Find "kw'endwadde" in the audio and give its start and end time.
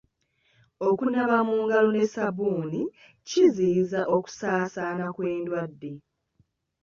5.15-5.91